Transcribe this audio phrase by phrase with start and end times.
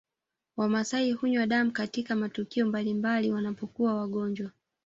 [0.57, 4.51] Wamaasai hunywa damu katika matukio mbalimbali wanapokuwa wagonjwa